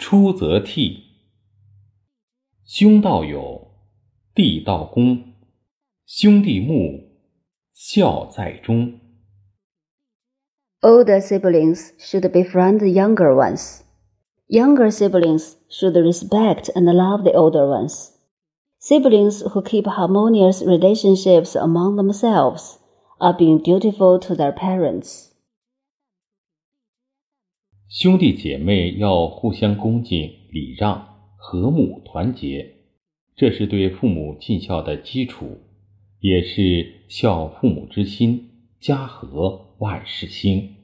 [0.00, 1.00] 出则悌，
[2.64, 3.68] 兄道友，
[4.34, 5.34] 弟道恭，
[6.06, 7.08] 兄弟睦，
[7.72, 9.00] 孝在中。
[10.82, 13.80] Older siblings should befriend the younger ones.
[14.48, 18.12] Younger siblings should respect and love the older ones.
[18.78, 22.78] Siblings who keep harmonious relationships among themselves
[23.18, 25.29] are being dutiful to their parents.
[27.90, 31.06] 兄弟姐妹要互相恭敬、礼让、
[31.36, 32.74] 和睦、团结，
[33.36, 35.58] 这是对父母尽孝的基础，
[36.20, 40.74] 也是孝父母之心，家和万事兴。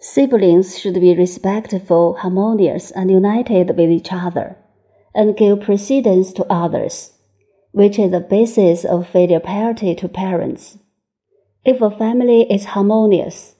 [0.00, 4.56] Siblings should be respectful, harmonious, and united with each other,
[5.14, 7.10] and give precedence to others,
[7.72, 10.74] which is the basis of filial piety to parents.
[11.62, 13.54] If a family is harmonious,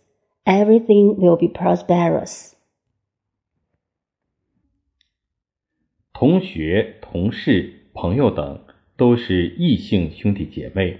[0.47, 2.53] everything will be prosperous.
[6.13, 8.61] 同学、同事、朋友等
[8.95, 10.97] 都是异性兄弟姐妹，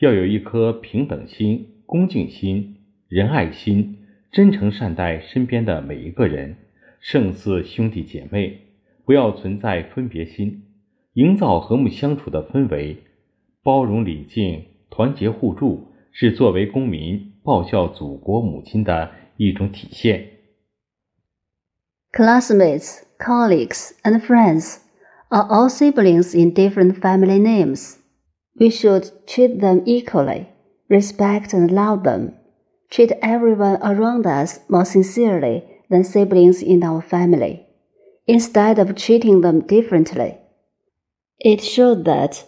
[0.00, 2.76] 要有一颗平等心、恭敬心、
[3.08, 3.98] 仁爱心，
[4.30, 6.56] 真诚善待身边的每一个人，
[7.00, 8.58] 胜似兄弟姐妹。
[9.04, 10.62] 不要存在分别心，
[11.14, 12.98] 营造和睦相处的氛围，
[13.62, 20.37] 包容礼敬、团结互助，是作为公民报效祖国母亲的一种体现。
[22.11, 24.79] Classmates, colleagues, and friends
[25.29, 27.97] are all siblings in different family names.
[28.59, 30.47] We should treat them equally,
[30.89, 32.33] respect and love them,
[32.89, 37.67] treat everyone around us more sincerely than siblings in our family,
[38.25, 40.39] instead of treating them differently.
[41.39, 42.45] It showed that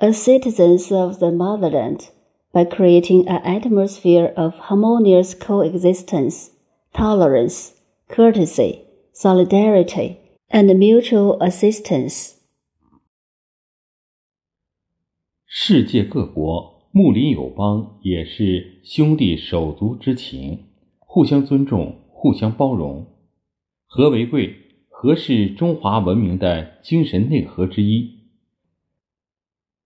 [0.00, 2.08] a citizen serves the motherland
[2.55, 6.51] by creating an atmosphere of harmonious coexistence,
[6.93, 7.73] tolerance,
[8.07, 10.15] courtesy, solidarity,
[10.49, 12.35] and mutual assistance.
[15.45, 20.67] 世界各国睦邻友邦也是兄弟手足之情，
[20.99, 23.05] 互相尊重，互相包容。
[23.85, 24.55] 和为贵，
[24.87, 28.21] 和是中华文明的精神内核之一。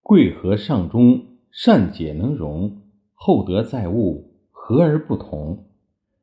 [0.03, 2.81] 贵和上中，善解能容，
[3.13, 5.65] 厚德载物，和而不同。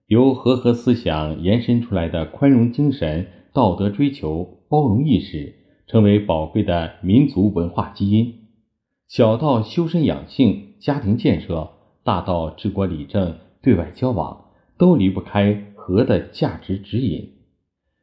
[0.07, 5.55] 由和合思想延伸出来的宽容精神、道德追求、包容意识，
[5.89, 8.47] 成为宝贵的民族文化基因。
[9.09, 11.71] 小到修身养性、家庭建设，
[12.05, 14.45] 大到治国理政、对外交往，
[14.79, 17.33] 都离不开和的价值指引。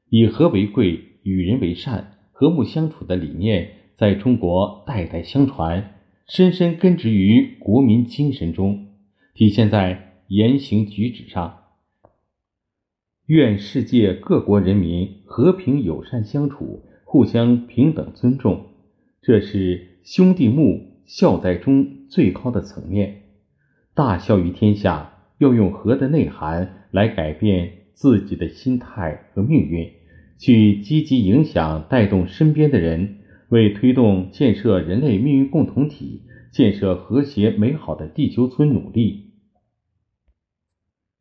[0.09, 5.92] 以和为贵、与人为善、和睦相处的理念，在中国代代相传，
[6.25, 8.87] 深深根植于国民精神中，
[9.33, 11.59] 体现在言行举止上。
[13.25, 18.67] 愿世界各国人民和平友善相处，互相平等尊重，
[19.21, 23.23] 这是兄弟睦、孝在中最高的层面。
[23.93, 29.91] 大孝于天下，要用和的内涵来改变自己的心态和命运，
[30.37, 33.19] 去积极影响、带动身边的人，
[33.53, 39.31] 为推动建设人类命运共同体、建设和谐美好的地球村努力。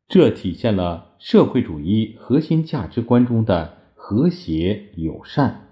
[0.07, 5.69] 这体现了社会主义核心价值观中的和谐友善。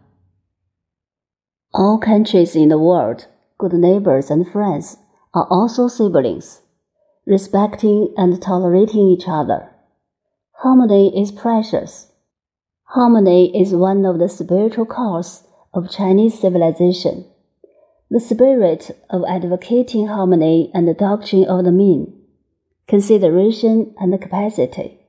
[1.71, 3.25] All countries in the world,
[3.57, 4.97] good neighbors and friends,
[5.31, 6.59] are also siblings,
[7.25, 9.69] respecting and tolerating each other.
[10.51, 12.11] Harmony is precious.
[12.83, 17.25] Harmony is one of the spiritual cores of Chinese civilization.
[18.09, 22.13] The spirit of advocating harmony and the doctrine of the mean,
[22.87, 24.99] consideration and capacity,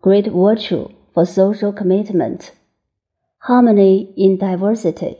[0.00, 2.52] great virtue for social commitment,
[3.40, 5.18] harmony in diversity,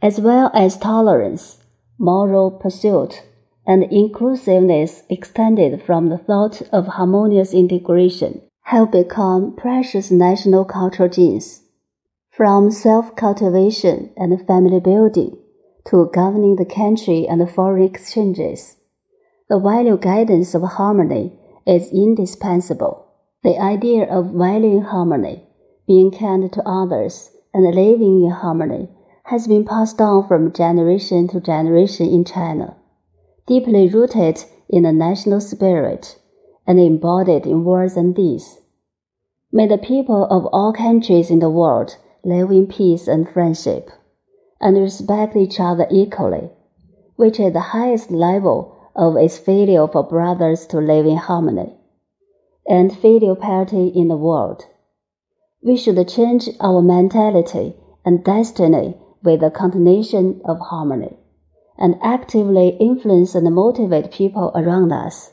[0.00, 1.58] as well as tolerance,
[1.98, 3.24] moral pursuit,
[3.66, 11.63] and inclusiveness extended from the thought of harmonious integration have become precious national cultural genes.
[12.36, 15.38] From self cultivation and family building
[15.84, 18.74] to governing the country and foreign exchanges,
[19.48, 23.06] the value guidance of harmony is indispensable.
[23.44, 25.46] The idea of valuing harmony,
[25.86, 28.88] being kind to others, and living in harmony
[29.26, 32.74] has been passed on from generation to generation in China,
[33.46, 36.18] deeply rooted in the national spirit
[36.66, 38.58] and embodied in words and deeds.
[39.52, 43.90] May the people of all countries in the world live in peace and friendship,
[44.60, 46.50] and respect each other equally,
[47.16, 51.74] which is the highest level of its for brothers to live in harmony,
[52.66, 54.64] and filial piety in the world.
[55.62, 57.74] We should change our mentality
[58.04, 61.16] and destiny with the continuation of harmony,
[61.78, 65.32] and actively influence and motivate people around us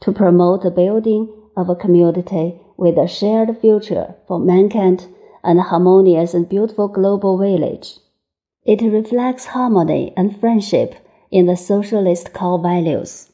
[0.00, 5.06] to promote the building of a community with a shared future for mankind
[5.44, 7.98] and harmonious and beautiful global village.
[8.64, 10.94] It reflects harmony and friendship
[11.30, 13.30] in the socialist core values.